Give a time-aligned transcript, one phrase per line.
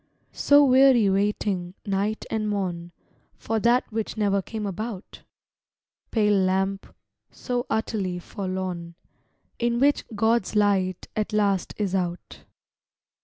[0.33, 2.91] So weary waiting, night and morn,
[3.37, 5.21] For that which never came about!
[6.09, 6.95] Pale lamp,
[7.29, 8.95] so utterly forlorn.
[9.59, 12.45] In which God's light at last is out.